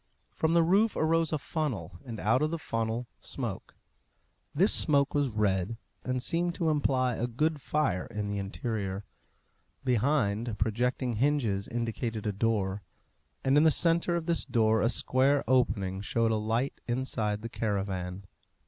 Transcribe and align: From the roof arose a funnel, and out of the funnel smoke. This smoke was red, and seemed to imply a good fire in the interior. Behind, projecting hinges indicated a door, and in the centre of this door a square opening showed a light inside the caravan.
From 0.33 0.55
the 0.55 0.63
roof 0.63 0.95
arose 0.95 1.31
a 1.31 1.37
funnel, 1.37 1.99
and 2.03 2.19
out 2.19 2.41
of 2.41 2.49
the 2.49 2.57
funnel 2.57 3.07
smoke. 3.19 3.75
This 4.51 4.73
smoke 4.73 5.13
was 5.13 5.29
red, 5.29 5.77
and 6.03 6.23
seemed 6.23 6.55
to 6.55 6.71
imply 6.71 7.13
a 7.15 7.27
good 7.27 7.61
fire 7.61 8.07
in 8.07 8.25
the 8.25 8.39
interior. 8.39 9.05
Behind, 9.83 10.57
projecting 10.57 11.17
hinges 11.17 11.67
indicated 11.67 12.25
a 12.25 12.31
door, 12.31 12.81
and 13.43 13.57
in 13.57 13.63
the 13.63 13.69
centre 13.69 14.15
of 14.15 14.25
this 14.25 14.43
door 14.43 14.81
a 14.81 14.89
square 14.89 15.43
opening 15.47 16.01
showed 16.01 16.31
a 16.31 16.35
light 16.35 16.81
inside 16.87 17.43
the 17.43 17.47
caravan. 17.49 18.25